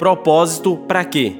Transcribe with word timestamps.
propósito 0.00 0.78
para 0.88 1.04
quê? 1.04 1.36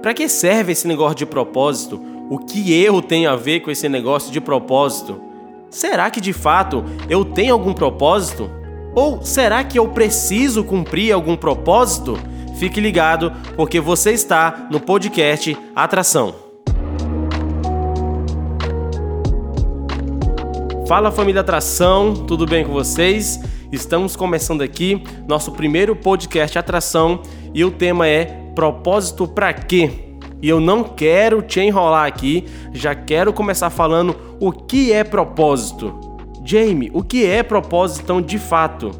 Para 0.00 0.14
que 0.14 0.28
serve 0.28 0.70
esse 0.70 0.86
negócio 0.86 1.16
de 1.16 1.26
propósito? 1.26 2.00
O 2.30 2.38
que 2.38 2.72
eu 2.72 3.02
tenho 3.02 3.28
a 3.28 3.34
ver 3.34 3.58
com 3.58 3.68
esse 3.68 3.88
negócio 3.88 4.30
de 4.30 4.40
propósito? 4.40 5.20
Será 5.68 6.08
que 6.08 6.20
de 6.20 6.32
fato 6.32 6.84
eu 7.10 7.24
tenho 7.24 7.52
algum 7.52 7.72
propósito? 7.72 8.48
Ou 8.94 9.24
será 9.24 9.64
que 9.64 9.76
eu 9.76 9.88
preciso 9.88 10.62
cumprir 10.62 11.10
algum 11.10 11.34
propósito? 11.36 12.16
Fique 12.60 12.80
ligado, 12.80 13.32
porque 13.56 13.80
você 13.80 14.12
está 14.12 14.68
no 14.70 14.78
podcast 14.78 15.58
Atração. 15.74 16.32
Fala 20.86 21.10
família 21.10 21.40
Atração, 21.40 22.14
tudo 22.14 22.46
bem 22.46 22.64
com 22.64 22.72
vocês? 22.72 23.40
Estamos 23.72 24.14
começando 24.14 24.62
aqui 24.62 25.02
nosso 25.26 25.50
primeiro 25.50 25.96
podcast 25.96 26.56
Atração 26.56 27.20
e 27.56 27.64
o 27.64 27.70
tema 27.70 28.06
é 28.06 28.26
Propósito 28.54 29.26
para 29.26 29.52
quê? 29.52 29.90
E 30.42 30.48
eu 30.48 30.60
não 30.60 30.84
quero 30.84 31.40
te 31.40 31.58
enrolar 31.60 32.06
aqui, 32.06 32.44
já 32.72 32.94
quero 32.94 33.32
começar 33.32 33.70
falando 33.70 34.14
o 34.38 34.52
que 34.52 34.92
é 34.92 35.02
propósito. 35.02 36.18
Jamie, 36.44 36.90
o 36.92 37.02
que 37.02 37.24
é 37.26 37.42
propósito 37.42 38.02
então 38.02 38.20
de 38.20 38.38
fato? 38.38 38.90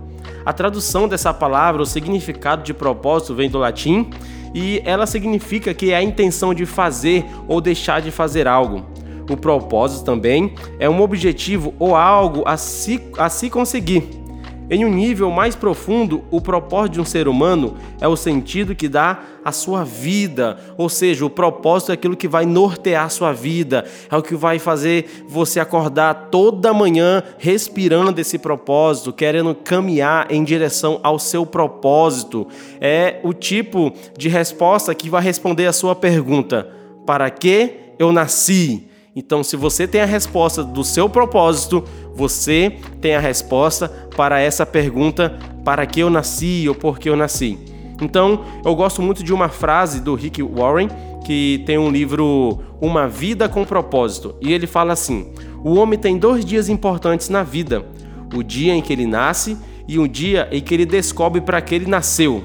A 0.45 0.53
tradução 0.55 1.07
dessa 1.07 1.35
palavra, 1.35 1.83
o 1.83 1.87
significado 1.87 2.63
de 2.63 2.73
propósito 2.73 3.35
vem 3.35 3.51
do 3.51 3.59
latim 3.59 4.09
e 4.55 4.80
ela 4.87 5.07
significa 5.07 5.75
que 5.75 5.93
é 5.93 5.97
a 5.97 6.02
intenção 6.02 6.55
de 6.55 6.65
fazer 6.65 7.27
ou 7.47 7.61
deixar 7.61 8.01
de 8.01 8.11
fazer 8.11 8.49
algo. 8.49 8.87
O 9.30 9.37
propósito 9.37 10.05
também 10.05 10.55
é 10.79 10.88
um 10.88 11.02
objetivo 11.02 11.75
ou 11.79 11.95
algo 11.95 12.43
a 12.47 12.57
se, 12.57 13.02
a 13.19 13.29
se 13.29 13.51
conseguir. 13.51 14.26
Em 14.69 14.84
um 14.84 14.88
nível 14.88 15.30
mais 15.30 15.55
profundo, 15.55 16.25
o 16.29 16.41
propósito 16.41 16.95
de 16.95 17.01
um 17.01 17.05
ser 17.05 17.29
humano 17.29 17.77
é 18.01 18.09
o 18.09 18.16
sentido 18.16 18.74
que 18.74 18.88
dá 18.88 19.20
à 19.45 19.52
sua 19.52 19.84
vida, 19.84 20.59
ou 20.77 20.88
seja, 20.88 21.24
o 21.24 21.30
propósito 21.30 21.93
é 21.93 21.95
aquilo 21.95 22.16
que 22.16 22.27
vai 22.27 22.45
nortear 22.45 23.04
a 23.04 23.09
sua 23.09 23.32
vida, 23.32 23.85
é 24.10 24.16
o 24.16 24.23
que 24.23 24.35
vai 24.35 24.59
fazer 24.59 25.24
você 25.29 25.60
acordar 25.60 26.30
toda 26.32 26.74
manhã 26.74 27.23
respirando 27.38 28.21
esse 28.21 28.38
propósito, 28.38 29.13
querendo 29.13 29.54
caminhar 29.54 30.32
em 30.32 30.43
direção 30.43 30.98
ao 31.01 31.16
seu 31.16 31.46
propósito. 31.46 32.48
É 32.80 33.21
o 33.23 33.32
tipo 33.32 33.93
de 34.19 34.29
resposta 34.29 34.93
que 34.96 35.09
vai 35.09 35.23
responder 35.23 35.66
a 35.66 35.73
sua 35.73 35.95
pergunta: 35.95 36.69
para 37.07 37.30
que 37.30 37.71
eu 38.01 38.10
nasci? 38.10 38.88
Então, 39.19 39.43
se 39.43 39.57
você 39.57 39.88
tem 39.88 40.02
a 40.02 40.04
resposta 40.04 40.63
do 40.63 40.85
seu 40.85 41.09
propósito, 41.09 41.82
você 42.17 42.79
tem 43.01 43.15
a 43.15 43.21
resposta 43.21 43.89
para 44.17 44.41
essa 44.41 44.65
pergunta: 44.65 45.39
para 45.65 45.85
que 45.85 46.01
eu 46.01 46.09
nasci 46.09 46.65
ou 46.69 46.75
por 46.75 46.99
que 46.99 47.09
eu 47.09 47.17
nasci? 47.17 47.59
Então, 48.01 48.45
eu 48.65 48.75
gosto 48.75 49.03
muito 49.03 49.23
de 49.23 49.33
uma 49.33 49.49
frase 49.49 50.01
do 50.01 50.15
Rick 50.15 50.43
Warren, 50.43 50.89
que 51.25 51.63
tem 51.67 51.79
um 51.79 51.91
livro 51.91 52.61
Uma 52.81 53.07
Vida 53.07 53.49
com 53.49 53.65
Propósito, 53.65 54.35
e 54.41 54.53
ele 54.53 54.67
fala 54.67 54.95
assim: 54.95 55.33
O 55.63 55.75
homem 55.75 55.99
tem 55.99 56.19
dois 56.19 56.45
dias 56.45 56.69
importantes 56.69 57.29
na 57.29 57.43
vida: 57.43 57.85
o 58.35 58.43
dia 58.43 58.75
em 58.75 58.81
que 58.81 58.93
ele 58.93 59.07
nasce 59.07 59.57
e 59.87 59.99
o 59.99 60.09
dia 60.09 60.49
em 60.51 60.61
que 60.61 60.73
ele 60.75 60.87
descobre 60.87 61.41
para 61.41 61.61
que 61.61 61.75
ele 61.75 61.87
nasceu. 61.87 62.45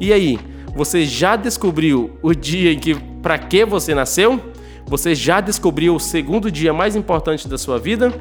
E 0.00 0.12
aí, 0.12 0.38
você 0.74 1.04
já 1.04 1.36
descobriu 1.36 2.10
o 2.22 2.34
dia 2.34 2.72
em 2.72 2.78
que 2.78 2.94
para 2.94 3.38
que 3.38 3.64
você 3.64 3.94
nasceu? 3.94 4.40
Você 4.86 5.14
já 5.14 5.40
descobriu 5.40 5.94
o 5.94 6.00
segundo 6.00 6.50
dia 6.50 6.72
mais 6.72 6.94
importante 6.94 7.48
da 7.48 7.56
sua 7.56 7.78
vida? 7.78 8.12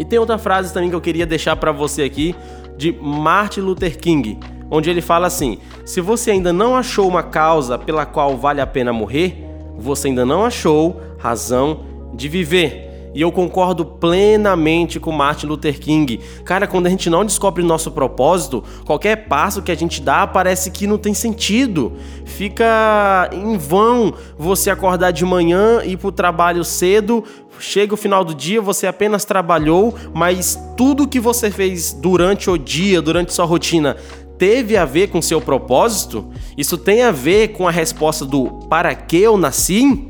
E 0.00 0.04
tem 0.04 0.18
outra 0.18 0.38
frase 0.38 0.72
também 0.72 0.88
que 0.88 0.96
eu 0.96 1.00
queria 1.00 1.26
deixar 1.26 1.54
para 1.56 1.72
você 1.72 2.02
aqui 2.02 2.34
de 2.74 2.90
Martin 2.90 3.60
Luther 3.60 3.98
King, 3.98 4.38
onde 4.70 4.88
ele 4.88 5.02
fala 5.02 5.26
assim: 5.26 5.58
Se 5.84 6.00
você 6.00 6.30
ainda 6.30 6.54
não 6.54 6.74
achou 6.74 7.06
uma 7.06 7.22
causa 7.22 7.76
pela 7.76 8.06
qual 8.06 8.34
vale 8.34 8.62
a 8.62 8.66
pena 8.66 8.94
morrer, 8.94 9.44
você 9.76 10.08
ainda 10.08 10.24
não 10.24 10.42
achou 10.42 10.98
razão 11.18 11.80
de 12.14 12.30
viver. 12.30 12.90
E 13.12 13.20
eu 13.20 13.32
concordo 13.32 13.84
plenamente 13.84 15.00
com 15.00 15.10
Martin 15.10 15.46
Luther 15.46 15.78
King. 15.78 16.20
Cara, 16.44 16.66
quando 16.66 16.86
a 16.86 16.90
gente 16.90 17.10
não 17.10 17.24
descobre 17.24 17.62
nosso 17.62 17.90
propósito, 17.90 18.62
qualquer 18.86 19.26
passo 19.26 19.60
que 19.60 19.72
a 19.72 19.74
gente 19.74 20.00
dá 20.00 20.26
parece 20.26 20.70
que 20.70 20.86
não 20.86 20.96
tem 20.96 21.12
sentido. 21.12 21.92
Fica 22.24 23.28
em 23.32 23.58
vão 23.58 24.14
você 24.38 24.70
acordar 24.70 25.10
de 25.10 25.24
manhã 25.24 25.82
e 25.84 25.92
ir 25.92 25.96
pro 25.96 26.12
trabalho 26.12 26.64
cedo, 26.64 27.24
chega 27.60 27.94
o 27.94 27.96
final 27.96 28.24
do 28.24 28.34
dia, 28.34 28.60
você 28.60 28.86
apenas 28.86 29.24
trabalhou, 29.24 29.94
mas 30.14 30.58
tudo 30.76 31.06
que 31.06 31.20
você 31.20 31.50
fez 31.50 31.92
durante 31.92 32.50
o 32.50 32.56
dia, 32.56 33.00
durante 33.00 33.32
sua 33.32 33.44
rotina, 33.44 33.96
teve 34.38 34.76
a 34.76 34.84
ver 34.84 35.08
com 35.08 35.20
seu 35.20 35.40
propósito? 35.40 36.26
Isso 36.56 36.78
tem 36.78 37.02
a 37.02 37.10
ver 37.10 37.48
com 37.48 37.68
a 37.68 37.70
resposta 37.70 38.24
do 38.24 38.46
para 38.68 38.94
que 38.94 39.18
eu 39.18 39.36
nasci? 39.36 40.08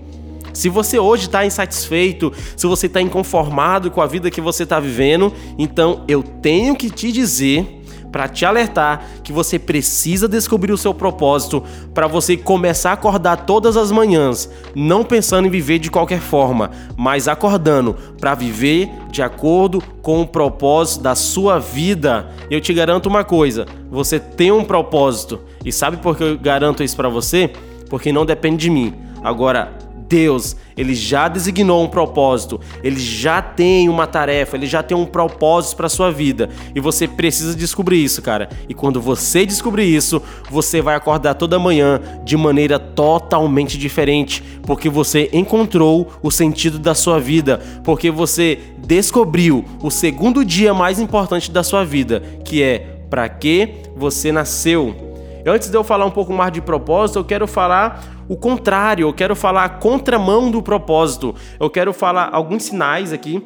Se 0.53 0.69
você 0.69 0.99
hoje 0.99 1.27
está 1.27 1.44
insatisfeito, 1.44 2.33
se 2.56 2.66
você 2.66 2.87
está 2.87 3.00
inconformado 3.00 3.91
com 3.91 4.00
a 4.00 4.06
vida 4.06 4.31
que 4.31 4.41
você 4.41 4.65
está 4.65 4.81
vivendo, 4.81 5.32
então 5.59 6.05
eu 6.09 6.22
tenho 6.22 6.75
que 6.75 6.91
te 6.91 7.12
dizer 7.12 7.79
para 8.10 8.28
te 8.28 8.44
alertar 8.44 9.04
que 9.22 9.32
você 9.32 9.59
precisa 9.59 10.28
descobrir 10.28 10.72
o 10.72 10.78
seu 10.78 10.93
propósito 10.93 11.62
para 11.94 12.06
você 12.06 12.37
começar 12.37 12.91
a 12.91 12.94
acordar 12.94 13.44
todas 13.47 13.76
as 13.76 13.91
manhãs, 13.91 14.50
não 14.75 15.04
pensando 15.04 15.47
em 15.47 15.50
viver 15.50 15.78
de 15.78 15.91
qualquer 15.91 16.20
forma, 16.20 16.70
mas 16.97 17.28
acordando 17.28 17.97
para 18.20 18.34
viver 18.34 18.91
de 19.10 19.22
acordo 19.22 19.82
com 20.03 20.20
o 20.22 20.26
propósito 20.26 21.03
da 21.03 21.15
sua 21.15 21.59
vida. 21.59 22.28
Eu 22.50 22.60
te 22.60 22.72
garanto 22.72 23.06
uma 23.06 23.25
coisa, 23.25 23.66
você 23.91 24.19
tem 24.19 24.50
um 24.50 24.65
propósito. 24.65 25.41
E 25.65 25.72
sabe 25.72 25.99
por 25.99 26.16
que 26.16 26.25
eu 26.25 26.38
garanto 26.38 26.82
isso 26.82 26.97
para 26.97 27.09
você? 27.09 27.50
Porque 27.88 28.12
não 28.12 28.25
depende 28.25 28.56
de 28.56 28.70
mim. 28.70 28.94
Agora, 29.22 29.72
Deus, 30.10 30.56
ele 30.76 30.93
já 30.93 31.28
designou 31.28 31.84
um 31.84 31.87
propósito, 31.87 32.60
ele 32.82 32.98
já 32.98 33.41
tem 33.41 33.88
uma 33.88 34.09
tarefa, 34.09 34.56
ele 34.56 34.66
já 34.66 34.82
tem 34.82 34.97
um 34.97 35.06
propósito 35.06 35.76
para 35.76 35.88
sua 35.88 36.10
vida 36.10 36.50
e 36.75 36.81
você 36.81 37.06
precisa 37.06 37.54
descobrir 37.54 38.03
isso, 38.03 38.20
cara. 38.20 38.49
E 38.69 38.75
quando 38.75 39.00
você 39.00 39.47
descobrir 39.47 39.84
isso, 39.84 40.20
você 40.50 40.82
vai 40.82 40.97
acordar 40.97 41.34
toda 41.34 41.60
manhã 41.60 42.00
de 42.25 42.37
maneira 42.37 42.76
totalmente 42.76 43.78
diferente, 43.78 44.43
porque 44.65 44.88
você 44.88 45.31
encontrou 45.32 46.12
o 46.20 46.31
sentido 46.31 46.76
da 46.76 46.94
sua 46.94 47.20
vida, 47.20 47.60
porque 47.84 48.10
você 48.10 48.59
descobriu 48.78 49.65
o 49.81 49.93
segundo 49.93 50.44
dia 50.44 50.75
mais 50.75 50.99
importante 50.99 51.53
da 51.53 51.62
sua 51.62 51.84
vida, 51.84 52.20
que 52.44 52.65
é 52.65 52.99
para 53.09 53.28
que 53.28 53.75
você 53.97 54.32
nasceu. 54.32 55.09
Antes 55.47 55.70
de 55.70 55.76
eu 55.76 55.84
falar 55.84 56.04
um 56.04 56.10
pouco 56.10 56.32
mais 56.32 56.53
de 56.53 56.60
propósito, 56.60 57.20
eu 57.20 57.25
quero 57.25 57.47
falar 57.47 58.19
o 58.30 58.36
contrário, 58.36 59.08
eu 59.08 59.12
quero 59.12 59.34
falar 59.34 59.64
a 59.64 59.68
contramão 59.68 60.52
do 60.52 60.62
propósito. 60.62 61.34
Eu 61.58 61.68
quero 61.68 61.92
falar 61.92 62.30
alguns 62.32 62.62
sinais 62.62 63.12
aqui 63.12 63.42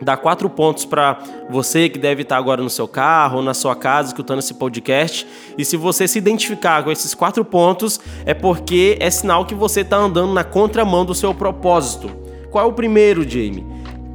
dar 0.00 0.16
quatro 0.18 0.48
pontos 0.48 0.84
para 0.84 1.18
você 1.50 1.88
que 1.88 1.98
deve 1.98 2.22
estar 2.22 2.36
agora 2.36 2.62
no 2.62 2.70
seu 2.70 2.86
carro 2.86 3.42
na 3.42 3.52
sua 3.52 3.74
casa 3.74 4.10
escutando 4.10 4.38
esse 4.38 4.54
podcast. 4.54 5.26
E 5.58 5.64
se 5.64 5.76
você 5.76 6.06
se 6.06 6.16
identificar 6.16 6.84
com 6.84 6.92
esses 6.92 7.12
quatro 7.12 7.44
pontos, 7.44 7.98
é 8.24 8.32
porque 8.32 8.96
é 9.00 9.10
sinal 9.10 9.44
que 9.44 9.54
você 9.54 9.80
está 9.80 9.96
andando 9.96 10.32
na 10.32 10.44
contramão 10.44 11.04
do 11.04 11.14
seu 11.14 11.34
propósito. 11.34 12.08
Qual 12.52 12.64
é 12.64 12.68
o 12.68 12.72
primeiro, 12.72 13.28
Jamie? 13.28 13.66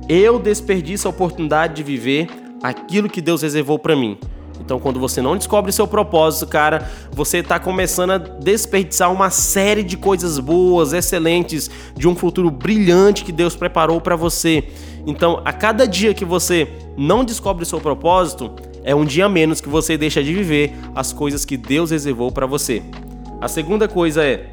Eu 0.07 0.39
desperdiço 0.39 1.09
a 1.09 1.11
oportunidade 1.11 1.75
de 1.75 1.83
viver 1.83 2.29
aquilo 2.63 3.09
que 3.09 3.19
Deus 3.19 3.41
reservou 3.41 3.77
para 3.77 3.97
mim. 3.97 4.17
Então, 4.59 4.79
quando 4.79 4.99
você 4.99 5.21
não 5.21 5.37
descobre 5.37 5.71
seu 5.71 5.87
propósito, 5.87 6.47
cara, 6.47 6.89
você 7.11 7.39
está 7.39 7.59
começando 7.59 8.11
a 8.11 8.17
desperdiçar 8.17 9.11
uma 9.11 9.29
série 9.29 9.83
de 9.83 9.97
coisas 9.97 10.39
boas, 10.39 10.93
excelentes, 10.93 11.69
de 11.95 12.07
um 12.07 12.15
futuro 12.15 12.49
brilhante 12.49 13.23
que 13.23 13.31
Deus 13.31 13.55
preparou 13.55 13.99
para 14.01 14.15
você. 14.15 14.63
Então, 15.05 15.41
a 15.45 15.53
cada 15.53 15.87
dia 15.87 16.13
que 16.13 16.25
você 16.25 16.67
não 16.97 17.23
descobre 17.23 17.65
seu 17.65 17.79
propósito, 17.79 18.51
é 18.83 18.95
um 18.95 19.05
dia 19.05 19.27
menos 19.27 19.61
que 19.61 19.69
você 19.69 19.97
deixa 19.97 20.23
de 20.23 20.33
viver 20.33 20.73
as 20.95 21.11
coisas 21.11 21.45
que 21.45 21.57
Deus 21.57 21.91
reservou 21.91 22.31
para 22.31 22.45
você. 22.45 22.81
A 23.41 23.47
segunda 23.47 23.87
coisa 23.87 24.23
é 24.23 24.49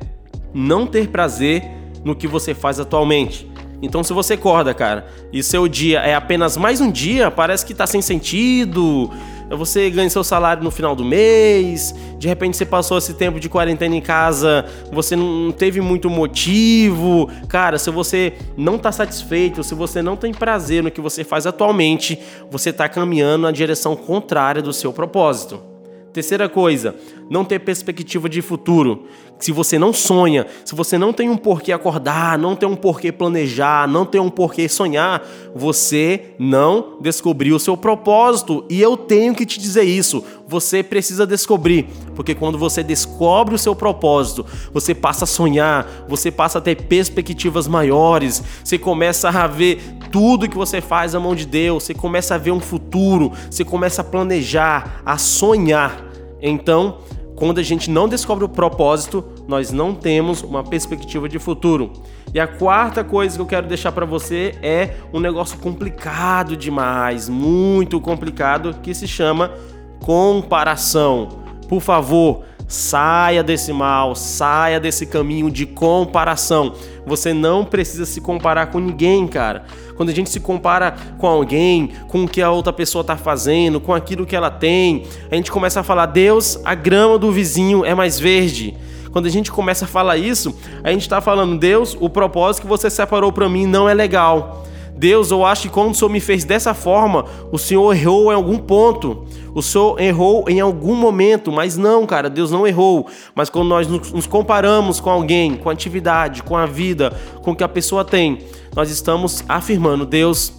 não 0.52 0.86
ter 0.86 1.08
prazer 1.08 1.64
no 2.04 2.14
que 2.14 2.26
você 2.26 2.54
faz 2.54 2.80
atualmente. 2.80 3.50
Então, 3.82 4.04
se 4.04 4.12
você 4.12 4.34
acorda, 4.34 4.72
cara, 4.72 5.06
e 5.32 5.42
seu 5.42 5.66
dia 5.66 5.98
é 6.00 6.14
apenas 6.14 6.56
mais 6.56 6.80
um 6.80 6.90
dia, 6.90 7.30
parece 7.30 7.66
que 7.66 7.74
tá 7.74 7.86
sem 7.86 8.00
sentido, 8.00 9.10
você 9.56 9.90
ganha 9.90 10.08
seu 10.08 10.24
salário 10.24 10.62
no 10.62 10.70
final 10.70 10.94
do 10.94 11.04
mês, 11.04 11.94
de 12.18 12.28
repente 12.28 12.56
você 12.56 12.64
passou 12.64 12.98
esse 12.98 13.14
tempo 13.14 13.38
de 13.38 13.48
quarentena 13.48 13.94
em 13.94 14.00
casa, 14.00 14.64
você 14.90 15.16
não 15.16 15.50
teve 15.52 15.80
muito 15.80 16.08
motivo. 16.08 17.30
Cara, 17.48 17.78
se 17.78 17.90
você 17.90 18.34
não 18.56 18.76
está 18.76 18.92
satisfeito, 18.92 19.62
se 19.62 19.74
você 19.74 20.02
não 20.02 20.16
tem 20.16 20.32
prazer 20.32 20.82
no 20.82 20.90
que 20.90 21.00
você 21.00 21.24
faz 21.24 21.46
atualmente, 21.46 22.18
você 22.50 22.70
está 22.70 22.88
caminhando 22.88 23.42
na 23.42 23.50
direção 23.50 23.96
contrária 23.96 24.62
do 24.62 24.72
seu 24.72 24.92
propósito. 24.92 25.71
Terceira 26.12 26.46
coisa, 26.46 26.94
não 27.30 27.42
ter 27.42 27.58
perspectiva 27.58 28.28
de 28.28 28.42
futuro. 28.42 29.06
Se 29.38 29.50
você 29.50 29.78
não 29.78 29.92
sonha, 29.92 30.46
se 30.64 30.74
você 30.74 30.98
não 30.98 31.12
tem 31.12 31.28
um 31.30 31.36
porquê 31.36 31.72
acordar, 31.72 32.38
não 32.38 32.54
tem 32.54 32.68
um 32.68 32.76
porquê 32.76 33.10
planejar, 33.10 33.88
não 33.88 34.04
tem 34.04 34.20
um 34.20 34.30
porquê 34.30 34.68
sonhar, 34.68 35.26
você 35.54 36.34
não 36.38 36.98
descobriu 37.00 37.56
o 37.56 37.58
seu 37.58 37.76
propósito. 37.76 38.64
E 38.68 38.80
eu 38.80 38.96
tenho 38.96 39.34
que 39.34 39.46
te 39.46 39.58
dizer 39.58 39.84
isso. 39.84 40.22
você 40.52 40.82
precisa 40.82 41.26
descobrir, 41.26 41.86
porque 42.14 42.34
quando 42.34 42.58
você 42.58 42.82
descobre 42.82 43.54
o 43.54 43.58
seu 43.58 43.74
propósito, 43.74 44.44
você 44.70 44.94
passa 44.94 45.24
a 45.24 45.26
sonhar, 45.26 46.04
você 46.06 46.30
passa 46.30 46.58
a 46.58 46.60
ter 46.60 46.76
perspectivas 46.82 47.66
maiores, 47.66 48.42
você 48.62 48.76
começa 48.76 49.30
a 49.30 49.46
ver 49.46 49.80
tudo 50.12 50.48
que 50.48 50.56
você 50.56 50.80
faz 50.80 51.14
na 51.14 51.20
mão 51.20 51.34
de 51.34 51.46
Deus, 51.46 51.84
você 51.84 51.94
começa 51.94 52.34
a 52.34 52.38
ver 52.38 52.52
um 52.52 52.60
futuro, 52.60 53.32
você 53.50 53.64
começa 53.64 54.02
a 54.02 54.04
planejar, 54.04 55.00
a 55.04 55.16
sonhar. 55.16 56.04
Então, 56.40 56.98
quando 57.34 57.58
a 57.58 57.62
gente 57.62 57.90
não 57.90 58.06
descobre 58.06 58.44
o 58.44 58.48
propósito, 58.48 59.24
nós 59.48 59.72
não 59.72 59.94
temos 59.94 60.42
uma 60.42 60.62
perspectiva 60.62 61.28
de 61.28 61.38
futuro. 61.38 61.92
E 62.34 62.38
a 62.38 62.46
quarta 62.46 63.02
coisa 63.02 63.36
que 63.36 63.42
eu 63.42 63.46
quero 63.46 63.66
deixar 63.66 63.90
para 63.90 64.04
você 64.04 64.54
é 64.62 64.96
um 65.12 65.18
negócio 65.18 65.58
complicado 65.58 66.56
demais, 66.56 67.28
muito 67.28 68.00
complicado, 68.00 68.76
que 68.82 68.94
se 68.94 69.08
chama 69.08 69.50
comparação. 69.98 71.40
Por 71.68 71.80
favor, 71.80 72.44
saia 72.72 73.42
desse 73.42 73.70
mal, 73.70 74.14
saia 74.14 74.80
desse 74.80 75.04
caminho 75.04 75.50
de 75.50 75.66
comparação. 75.66 76.72
Você 77.04 77.34
não 77.34 77.66
precisa 77.66 78.06
se 78.06 78.18
comparar 78.18 78.68
com 78.68 78.78
ninguém, 78.78 79.26
cara. 79.26 79.64
Quando 79.94 80.08
a 80.08 80.14
gente 80.14 80.30
se 80.30 80.40
compara 80.40 80.96
com 81.18 81.26
alguém, 81.26 81.92
com 82.08 82.24
o 82.24 82.28
que 82.28 82.40
a 82.40 82.50
outra 82.50 82.72
pessoa 82.72 83.02
está 83.02 83.14
fazendo, 83.14 83.78
com 83.78 83.92
aquilo 83.92 84.24
que 84.24 84.34
ela 84.34 84.50
tem, 84.50 85.04
a 85.30 85.34
gente 85.34 85.52
começa 85.52 85.80
a 85.80 85.82
falar: 85.82 86.06
Deus, 86.06 86.58
a 86.64 86.74
grama 86.74 87.18
do 87.18 87.30
vizinho 87.30 87.84
é 87.84 87.94
mais 87.94 88.18
verde. 88.18 88.74
Quando 89.10 89.26
a 89.26 89.30
gente 89.30 89.52
começa 89.52 89.84
a 89.84 89.88
falar 89.88 90.16
isso, 90.16 90.56
a 90.82 90.90
gente 90.90 91.02
está 91.02 91.20
falando: 91.20 91.58
Deus, 91.58 91.94
o 92.00 92.08
propósito 92.08 92.62
que 92.62 92.68
você 92.68 92.88
separou 92.88 93.30
para 93.30 93.50
mim 93.50 93.66
não 93.66 93.86
é 93.86 93.92
legal. 93.92 94.64
Deus, 94.96 95.30
eu 95.30 95.44
acho 95.44 95.62
que 95.62 95.68
quando 95.68 95.90
o 95.90 95.94
Senhor 95.94 96.10
me 96.10 96.20
fez 96.20 96.44
dessa 96.44 96.74
forma, 96.74 97.24
o 97.50 97.58
Senhor 97.58 97.92
errou 97.94 98.30
em 98.30 98.34
algum 98.34 98.58
ponto. 98.58 99.24
O 99.54 99.62
Senhor 99.62 100.00
errou 100.00 100.44
em 100.48 100.60
algum 100.60 100.94
momento, 100.94 101.50
mas 101.50 101.76
não, 101.76 102.06
cara, 102.06 102.30
Deus 102.30 102.50
não 102.50 102.66
errou. 102.66 103.06
Mas 103.34 103.50
quando 103.50 103.68
nós 103.68 103.86
nos 103.88 104.26
comparamos 104.26 105.00
com 105.00 105.10
alguém, 105.10 105.56
com 105.56 105.68
a 105.68 105.72
atividade, 105.72 106.42
com 106.42 106.56
a 106.56 106.66
vida, 106.66 107.12
com 107.42 107.50
o 107.52 107.56
que 107.56 107.64
a 107.64 107.68
pessoa 107.68 108.04
tem, 108.04 108.38
nós 108.74 108.90
estamos 108.90 109.44
afirmando: 109.48 110.06
Deus, 110.06 110.52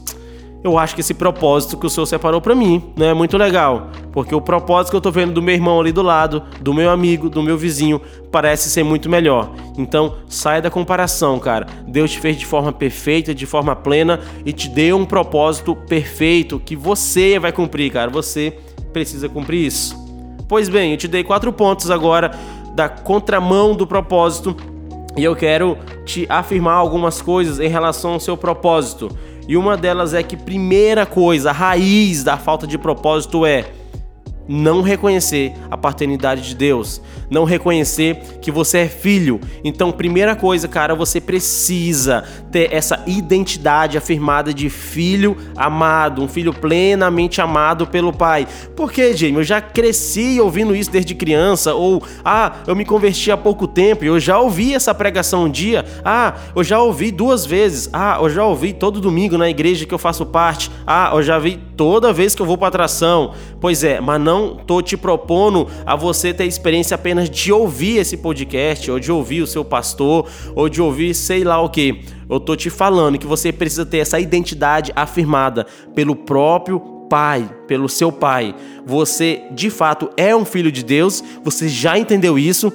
eu 0.63 0.77
acho 0.77 0.95
que 0.95 1.01
esse 1.01 1.13
propósito 1.13 1.77
que 1.77 1.86
o 1.86 1.89
Senhor 1.89 2.06
separou 2.06 2.39
para 2.39 2.56
mim 2.56 2.94
não 2.95 3.06
é 3.06 3.13
muito 3.13 3.38
legal, 3.38 3.89
porque 4.13 4.33
o 4.33 4.39
propósito 4.39 4.92
que 4.92 4.95
eu 4.95 5.01
tô 5.01 5.12
vendo 5.12 5.33
do 5.33 5.42
meu 5.42 5.54
irmão 5.54 5.80
ali 5.80 5.92
do 5.92 6.01
lado, 6.01 6.42
do 6.62 6.74
meu 6.74 6.89
amigo, 6.89 7.30
do 7.30 7.44
meu 7.44 7.57
vizinho, 7.57 8.00
parece 8.31 8.69
ser 8.69 8.83
muito 8.83 9.10
melhor. 9.10 9.51
Então, 9.77 10.15
saia 10.27 10.62
da 10.62 10.69
comparação, 10.69 11.38
cara. 11.38 11.68
Deus 11.88 12.12
te 12.12 12.19
fez 12.19 12.38
de 12.38 12.45
forma 12.45 12.71
perfeita, 12.71 13.36
de 13.36 13.45
forma 13.45 13.75
plena 13.75 14.21
e 14.45 14.54
te 14.54 14.69
deu 14.69 14.98
um 14.98 15.06
propósito 15.06 15.75
perfeito 15.75 16.60
que 16.60 16.75
você 16.75 17.38
vai 17.38 17.51
cumprir, 17.51 17.92
cara. 17.92 18.09
Você 18.09 18.57
precisa 18.94 19.27
cumprir 19.27 19.66
isso. 19.66 20.01
Pois 20.48 20.69
bem, 20.69 20.92
eu 20.92 20.98
te 20.98 21.07
dei 21.07 21.24
quatro 21.24 21.51
pontos 21.51 21.92
agora 21.92 22.31
da 22.74 22.88
contramão 22.88 23.75
do 23.75 23.86
propósito 23.86 24.56
e 25.16 25.24
eu 25.24 25.36
quero 25.36 25.77
te 26.06 26.25
afirmar 26.30 26.74
algumas 26.74 27.21
coisas 27.21 27.59
em 27.59 27.68
relação 27.68 28.13
ao 28.13 28.19
seu 28.19 28.38
propósito. 28.38 29.09
E 29.48 29.57
uma 29.57 29.75
delas 29.75 30.13
é 30.13 30.24
que, 30.24 30.38
primeira 30.38 31.06
coisa, 31.06 31.50
a 31.50 31.54
raiz 31.54 32.24
da 32.24 32.38
falta 32.38 32.66
de 32.66 32.78
propósito 32.78 33.45
é 33.45 33.66
não 34.48 34.81
reconhecer 34.81 35.54
a 35.72 35.78
paternidade 35.78 36.42
de 36.42 36.56
Deus, 36.56 37.01
não 37.33 37.44
reconhecer 37.44 38.18
que 38.39 38.51
você 38.51 38.80
é 38.80 38.88
filho. 38.88 39.41
Então, 39.63 39.91
primeira 39.91 40.35
coisa, 40.35 40.68
cara, 40.68 40.94
você 40.94 41.19
precisa 41.19 42.24
ter 42.51 42.71
essa 42.71 43.01
identidade 43.07 43.97
afirmada 43.97 44.53
de 44.53 44.69
filho 44.69 45.35
amado, 45.57 46.21
um 46.21 46.27
filho 46.27 46.53
plenamente 46.53 47.41
amado 47.41 47.88
pelo 47.88 48.13
pai. 48.13 48.47
Por 48.75 48.91
quê, 48.91 49.15
Jamie? 49.15 49.38
Eu 49.38 49.44
já 49.44 49.59
cresci 49.59 50.39
ouvindo 50.39 50.75
isso 50.75 50.91
desde 50.91 51.15
criança, 51.15 51.74
ou 51.74 52.03
ah, 52.24 52.57
eu 52.68 52.75
me 52.75 52.85
converti 52.85 53.31
há 53.31 53.38
pouco 53.38 53.68
tempo 53.68 54.03
e 54.03 54.07
eu 54.07 54.19
já 54.19 54.39
ouvi 54.39 54.75
essa 54.75 54.94
pregação 54.94 55.45
um 55.45 55.50
dia. 55.50 55.83
Ah, 56.06 56.35
eu 56.56 56.63
já 56.63 56.80
ouvi 56.80 57.12
duas 57.12 57.45
vezes. 57.45 57.89
Ah, 57.91 58.19
eu 58.21 58.30
já 58.30 58.45
ouvi 58.45 58.74
todo 58.74 59.01
domingo 59.01 59.38
na 59.38 59.50
igreja 59.50 59.85
que 59.85 59.94
eu 59.94 59.97
faço 59.97 60.25
parte. 60.25 60.69
Ah, 60.85 61.12
eu 61.13 61.24
já 61.24 61.39
vi 61.39 61.59
toda 61.75 62.13
vez 62.13 62.35
que 62.35 62.41
eu 62.41 62.45
vou 62.45 62.57
para 62.57 62.68
atração. 62.68 63.33
Pois 63.59 63.83
é, 63.83 64.00
mas 64.00 64.21
não 64.21 64.56
tô 64.56 64.81
te 64.81 64.95
propondo 64.95 65.68
a 65.85 65.95
você 65.95 66.33
ter 66.33 66.45
experiência 66.45 66.95
apenas 66.95 67.23
de 67.30 67.52
ouvir 67.52 67.98
esse 67.98 68.18
podcast, 68.18 68.90
ou 68.90 69.00
de 69.00 69.12
ouvir 69.12 69.42
o 69.42 69.48
seu 69.48 69.64
pastor, 69.64 70.30
ou 70.56 70.70
de 70.70 70.81
ouvir 70.81 71.14
sei 71.14 71.44
lá 71.44 71.62
o 71.62 71.70
que. 71.70 72.02
Eu 72.30 72.40
tô 72.40 72.56
te 72.56 72.70
falando 72.70 73.18
que 73.18 73.28
você 73.28 73.52
precisa 73.52 73.86
ter 73.86 74.00
essa 74.00 74.20
identidade 74.20 74.92
afirmada 74.96 75.66
pelo 75.94 76.16
próprio 76.16 76.80
pai, 77.10 77.50
pelo 77.68 77.88
seu 77.88 78.12
pai. 78.12 78.56
Você 78.86 79.44
de 79.52 79.70
fato 79.70 80.10
é 80.18 80.36
um 80.36 80.46
filho 80.46 80.72
de 80.72 80.84
Deus, 80.84 81.24
você 81.44 81.68
já 81.70 81.98
entendeu 81.98 82.40
isso. 82.40 82.72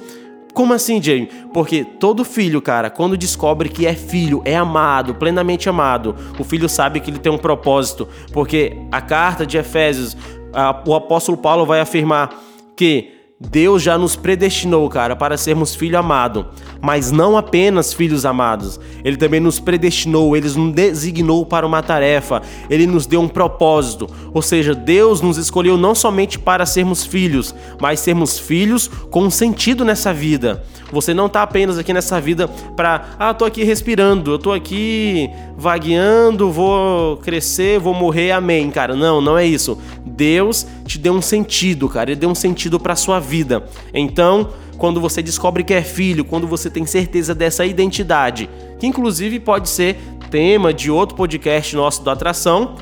Como 0.53 0.73
assim, 0.73 1.01
Jamie? 1.01 1.29
Porque 1.53 1.83
todo 1.83 2.25
filho, 2.25 2.61
cara, 2.61 2.89
quando 2.89 3.15
descobre 3.15 3.69
que 3.69 3.85
é 3.85 3.93
filho, 3.93 4.41
é 4.43 4.55
amado, 4.55 5.15
plenamente 5.15 5.69
amado, 5.69 6.15
o 6.37 6.43
filho 6.43 6.67
sabe 6.67 6.99
que 6.99 7.11
ele 7.11 7.19
tem 7.19 7.31
um 7.31 7.37
propósito. 7.37 8.07
Porque 8.33 8.75
a 8.91 8.99
carta 8.99 9.45
de 9.45 9.57
Efésios 9.57 10.17
o 10.85 10.95
apóstolo 10.95 11.37
Paulo 11.37 11.65
vai 11.65 11.79
afirmar 11.79 12.43
que 12.75 13.18
Deus 13.41 13.81
já 13.81 13.97
nos 13.97 14.17
predestinou, 14.17 14.89
cara, 14.89 15.15
para 15.15 15.37
sermos 15.37 15.73
filho 15.73 15.97
amado, 15.97 16.47
mas 16.81 17.09
não 17.09 17.37
apenas 17.37 17.93
filhos 17.93 18.25
amados. 18.25 18.77
Ele 19.01 19.15
também 19.15 19.39
nos 19.39 19.61
predestinou, 19.61 20.35
ele 20.35 20.49
nos 20.49 20.73
designou 20.73 21.45
para 21.45 21.65
uma 21.65 21.81
tarefa, 21.81 22.41
ele 22.69 22.85
nos 22.85 23.05
deu 23.05 23.21
um 23.21 23.29
propósito. 23.29 24.09
Ou 24.33 24.41
seja, 24.41 24.75
Deus 24.75 25.21
nos 25.21 25.37
escolheu 25.37 25.77
não 25.77 25.95
somente 25.95 26.37
para 26.37 26.65
sermos 26.65 27.05
filhos, 27.05 27.55
mas 27.81 28.01
sermos 28.01 28.37
filhos 28.37 28.89
com 29.09 29.23
um 29.23 29.31
sentido 29.31 29.85
nessa 29.85 30.13
vida. 30.13 30.61
Você 30.91 31.13
não 31.13 31.27
está 31.27 31.41
apenas 31.41 31.77
aqui 31.77 31.93
nessa 31.93 32.19
vida 32.19 32.47
para, 32.75 33.15
ah, 33.17 33.33
tô 33.33 33.45
aqui 33.45 33.63
respirando, 33.63 34.31
eu 34.31 34.39
tô 34.39 34.51
aqui 34.51 35.29
vagueando, 35.55 36.51
vou 36.51 37.17
crescer, 37.17 37.79
vou 37.79 37.93
morrer, 37.93 38.31
amém, 38.31 38.69
cara. 38.69 38.95
Não, 38.95 39.21
não 39.21 39.37
é 39.37 39.45
isso. 39.45 39.77
Deus 40.05 40.65
te 40.85 40.97
deu 40.97 41.13
um 41.13 41.21
sentido, 41.21 41.87
cara. 41.87 42.11
Ele 42.11 42.19
deu 42.19 42.29
um 42.29 42.35
sentido 42.35 42.79
para 42.79 42.95
sua 42.95 43.19
vida. 43.19 43.28
Então, 43.93 44.49
quando 44.77 45.01
você 45.01 45.21
descobre 45.21 45.63
que 45.63 45.73
é 45.73 45.81
filho, 45.81 46.25
quando 46.25 46.47
você 46.47 46.69
tem 46.69 46.85
certeza 46.85 47.35
dessa 47.35 47.65
identidade, 47.65 48.49
que 48.79 48.87
inclusive 48.87 49.39
pode 49.39 49.69
ser 49.69 49.97
tema 50.31 50.73
de 50.73 50.89
outro 50.89 51.15
podcast 51.15 51.75
nosso 51.75 52.03
do 52.03 52.09
Atração, 52.09 52.75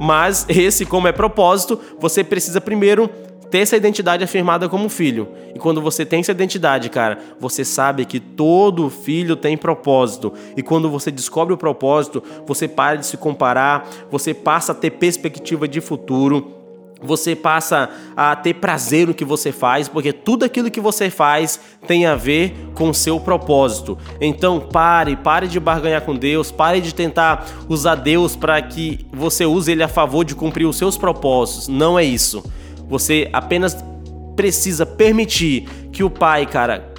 mas 0.00 0.46
esse, 0.48 0.84
como 0.84 1.08
é 1.08 1.12
propósito, 1.12 1.80
você 2.00 2.24
precisa 2.24 2.60
primeiro 2.60 3.08
ter 3.50 3.58
essa 3.58 3.76
identidade 3.76 4.24
afirmada 4.24 4.68
como 4.68 4.88
filho. 4.88 5.28
E 5.54 5.60
quando 5.60 5.80
você 5.80 6.04
tem 6.04 6.18
essa 6.18 6.32
identidade, 6.32 6.90
cara, 6.90 7.18
você 7.38 7.64
sabe 7.64 8.04
que 8.04 8.18
todo 8.18 8.90
filho 8.90 9.36
tem 9.36 9.56
propósito. 9.56 10.32
E 10.56 10.62
quando 10.62 10.90
você 10.90 11.08
descobre 11.08 11.54
o 11.54 11.56
propósito, 11.56 12.20
você 12.44 12.66
para 12.66 12.96
de 12.96 13.06
se 13.06 13.16
comparar, 13.16 13.88
você 14.10 14.34
passa 14.34 14.72
a 14.72 14.74
ter 14.74 14.90
perspectiva 14.90 15.68
de 15.68 15.80
futuro. 15.80 16.63
Você 17.02 17.36
passa 17.36 17.90
a 18.16 18.34
ter 18.34 18.54
prazer 18.54 19.06
no 19.06 19.14
que 19.14 19.24
você 19.24 19.52
faz, 19.52 19.88
porque 19.88 20.12
tudo 20.12 20.44
aquilo 20.44 20.70
que 20.70 20.80
você 20.80 21.10
faz 21.10 21.60
tem 21.86 22.06
a 22.06 22.14
ver 22.14 22.54
com 22.74 22.88
o 22.88 22.94
seu 22.94 23.20
propósito. 23.20 23.98
Então 24.20 24.58
pare, 24.60 25.16
pare 25.16 25.46
de 25.46 25.60
barganhar 25.60 26.02
com 26.02 26.16
Deus, 26.16 26.50
pare 26.50 26.80
de 26.80 26.94
tentar 26.94 27.46
usar 27.68 27.96
Deus 27.96 28.36
para 28.36 28.60
que 28.62 29.06
você 29.12 29.44
use 29.44 29.70
ele 29.70 29.82
a 29.82 29.88
favor 29.88 30.24
de 30.24 30.34
cumprir 30.34 30.66
os 30.66 30.76
seus 30.76 30.96
propósitos. 30.96 31.68
Não 31.68 31.98
é 31.98 32.04
isso. 32.04 32.42
Você 32.88 33.28
apenas 33.32 33.76
precisa 34.34 34.86
permitir 34.86 35.68
que 35.92 36.02
o 36.02 36.10
Pai, 36.10 36.46
cara, 36.46 36.92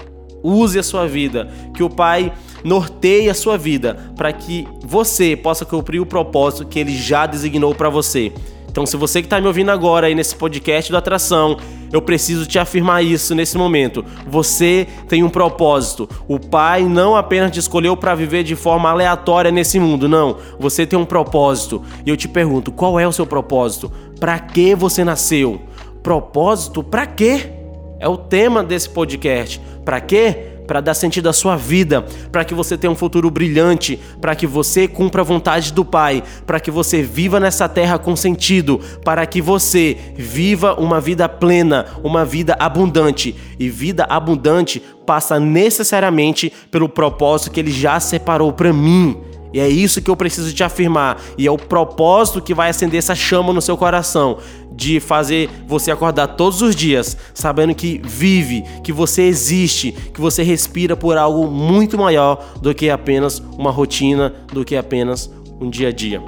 use 0.44 0.78
a 0.78 0.84
sua 0.84 1.08
vida, 1.08 1.50
que 1.74 1.84
o 1.84 1.90
Pai 1.90 2.32
norteie 2.64 3.30
a 3.30 3.34
sua 3.34 3.58
vida 3.58 4.12
para 4.16 4.32
que 4.32 4.68
você 4.84 5.36
possa 5.36 5.66
cumprir 5.66 6.00
o 6.00 6.06
propósito 6.06 6.68
que 6.68 6.80
ele 6.80 6.96
já 6.96 7.26
designou 7.26 7.74
para 7.74 7.90
você. 7.90 8.32
Então, 8.76 8.86
se 8.86 8.98
você 8.98 9.22
que 9.22 9.28
está 9.28 9.40
me 9.40 9.48
ouvindo 9.48 9.72
agora 9.72 10.08
aí 10.08 10.14
nesse 10.14 10.36
podcast 10.36 10.92
da 10.92 10.98
Atração, 10.98 11.56
eu 11.94 12.02
preciso 12.02 12.46
te 12.46 12.60
afirmar 12.60 13.02
isso 13.06 13.34
nesse 13.34 13.58
momento. 13.58 14.04
Você 14.28 14.86
tem 15.08 15.24
um 15.24 15.30
propósito. 15.30 16.10
O 16.28 16.38
Pai 16.38 16.84
não 16.84 17.16
apenas 17.16 17.52
te 17.52 17.60
escolheu 17.62 17.96
para 17.96 18.14
viver 18.14 18.44
de 18.44 18.54
forma 18.54 18.90
aleatória 18.90 19.50
nesse 19.50 19.80
mundo, 19.80 20.10
não. 20.10 20.40
Você 20.60 20.86
tem 20.86 21.00
um 21.00 21.06
propósito. 21.06 21.82
E 22.06 22.10
eu 22.10 22.18
te 22.18 22.28
pergunto, 22.28 22.70
qual 22.70 23.00
é 23.00 23.08
o 23.08 23.14
seu 23.14 23.26
propósito? 23.26 23.90
Para 24.20 24.38
que 24.40 24.76
você 24.76 25.06
nasceu? 25.06 25.62
Propósito 26.04 26.84
para 26.84 27.06
quê? 27.06 27.50
É 27.98 28.10
o 28.10 28.18
tema 28.18 28.62
desse 28.62 28.90
podcast. 28.90 29.62
Para 29.86 30.02
quê? 30.02 30.55
Para 30.68 30.82
dar 30.82 30.94
sentido 30.94 31.30
à 31.30 31.34
sua 31.34 31.56
vida, 31.56 32.06
para 32.32 32.44
que 32.44 32.54
você 32.54 32.78
tenha 32.78 32.92
um 32.92 32.96
futuro 32.96 33.30
brilhante, 33.30 34.00
para 34.20 34.36
que 34.36 34.48
você 34.48 34.88
cumpra 34.88 35.22
a 35.22 35.26
vontade 35.26 35.72
do 35.72 35.86
Pai, 35.86 36.24
para 36.46 36.60
que 36.60 36.72
você 36.72 37.02
viva 37.02 37.40
nessa 37.40 37.70
terra 37.70 37.98
com 37.98 38.16
sentido, 38.16 38.80
para 39.04 39.26
que 39.26 39.42
você 39.42 39.98
viva 40.16 40.74
uma 40.80 41.00
vida 41.00 41.28
plena, 41.30 41.86
uma 42.04 42.26
vida 42.26 42.56
abundante. 42.60 43.36
E 43.60 43.70
vida 43.70 44.06
abundante 44.10 44.82
passa 45.06 45.40
necessariamente 45.40 46.52
pelo 46.72 46.90
propósito 46.90 47.52
que 47.52 47.60
Ele 47.60 47.72
já 47.72 48.00
separou 48.00 48.52
para 48.52 48.74
mim. 48.74 49.18
E 49.54 49.60
é 49.60 49.68
isso 49.70 50.02
que 50.02 50.10
eu 50.10 50.16
preciso 50.16 50.54
te 50.54 50.64
afirmar. 50.64 51.22
E 51.38 51.48
é 51.48 51.52
o 51.52 51.58
propósito 51.58 52.42
que 52.42 52.54
vai 52.54 52.70
acender 52.70 52.98
essa 52.98 53.16
chama 53.16 53.54
no 53.54 53.62
seu 53.62 53.78
coração. 53.78 54.38
De 54.72 55.00
fazer 55.00 55.50
você 55.66 55.90
acordar 55.90 56.28
todos 56.28 56.62
os 56.62 56.76
dias, 56.76 57.16
sabendo 57.34 57.74
que 57.74 58.02
vive, 58.04 58.64
que 58.84 58.92
você 58.92 59.22
existe, 59.22 59.94
que 60.14 60.20
você 60.20 60.44
respira 60.44 60.98
por 60.98 61.18
algo 61.18 61.48
muito 61.50 61.98
maior 61.98 62.44
do 62.62 62.76
que 62.76 62.90
apenas 62.90 63.40
uma 63.58 63.72
rotina, 63.72 64.34
do 64.52 64.66
que 64.66 64.76
apenas 64.76 65.32
um 65.62 65.70
dia 65.70 65.88
a 65.88 65.92
dia. 65.94 66.22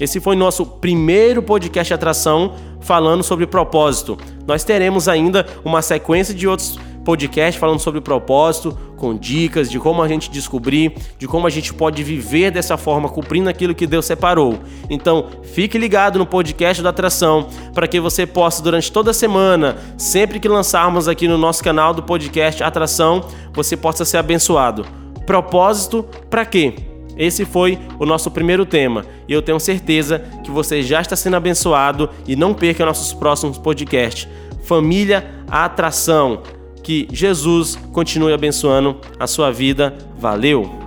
Esse 0.00 0.18
foi 0.18 0.34
nosso 0.34 0.64
primeiro 0.64 1.42
podcast 1.42 1.92
atração 1.92 2.54
falando 2.80 3.22
sobre 3.22 3.46
propósito. 3.46 4.16
Nós 4.46 4.64
teremos 4.64 5.08
ainda 5.08 5.46
uma 5.62 5.82
sequência 5.82 6.34
de 6.34 6.48
outros 6.48 6.78
podcast 7.04 7.58
falando 7.58 7.80
sobre 7.80 8.00
propósito, 8.00 8.76
com 8.96 9.16
dicas 9.16 9.70
de 9.70 9.78
como 9.78 10.02
a 10.02 10.08
gente 10.08 10.30
descobrir, 10.30 10.94
de 11.18 11.26
como 11.26 11.46
a 11.46 11.50
gente 11.50 11.72
pode 11.72 12.02
viver 12.02 12.50
dessa 12.50 12.76
forma, 12.76 13.08
cumprindo 13.08 13.48
aquilo 13.48 13.74
que 13.74 13.86
Deus 13.86 14.04
separou. 14.04 14.58
Então, 14.88 15.26
fique 15.42 15.78
ligado 15.78 16.18
no 16.18 16.26
podcast 16.26 16.82
da 16.82 16.90
Atração 16.90 17.48
para 17.74 17.88
que 17.88 17.98
você 17.98 18.26
possa, 18.26 18.62
durante 18.62 18.92
toda 18.92 19.10
a 19.10 19.14
semana, 19.14 19.78
sempre 19.96 20.38
que 20.38 20.48
lançarmos 20.48 21.08
aqui 21.08 21.26
no 21.26 21.38
nosso 21.38 21.64
canal 21.64 21.94
do 21.94 22.02
podcast 22.02 22.62
Atração, 22.62 23.24
você 23.54 23.76
possa 23.76 24.04
ser 24.04 24.18
abençoado. 24.18 24.84
Propósito 25.24 26.04
para 26.28 26.44
quê? 26.44 26.74
Esse 27.16 27.44
foi 27.44 27.78
o 27.98 28.06
nosso 28.06 28.30
primeiro 28.30 28.64
tema 28.64 29.04
e 29.28 29.32
eu 29.32 29.42
tenho 29.42 29.60
certeza 29.60 30.20
que 30.42 30.50
você 30.50 30.82
já 30.82 31.00
está 31.00 31.14
sendo 31.14 31.36
abençoado 31.36 32.08
e 32.26 32.34
não 32.34 32.54
perca 32.54 32.84
nossos 32.86 33.12
próximos 33.12 33.58
podcasts. 33.58 34.26
Família 34.62 35.30
Atração. 35.50 36.42
Que 36.90 37.06
Jesus 37.12 37.76
continue 37.92 38.32
abençoando 38.32 39.00
a 39.16 39.24
sua 39.24 39.52
vida. 39.52 39.96
Valeu! 40.18 40.79